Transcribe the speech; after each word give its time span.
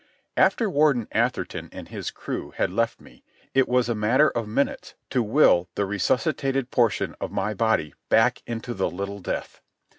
After 0.35 0.67
Warden 0.67 1.07
Atherton 1.11 1.69
and 1.71 1.87
his 1.89 2.09
crew 2.09 2.53
had 2.57 2.71
left 2.71 2.99
me 2.99 3.23
it 3.53 3.69
was 3.69 3.87
a 3.87 3.93
matter 3.93 4.31
of 4.31 4.47
minutes 4.47 4.95
to 5.11 5.21
will 5.21 5.67
the 5.75 5.85
resuscitated 5.85 6.71
portion 6.71 7.15
of 7.21 7.29
my 7.31 7.53
body 7.53 7.93
back 8.09 8.41
into 8.47 8.73
the 8.73 8.89
little 8.89 9.19
death. 9.19 9.61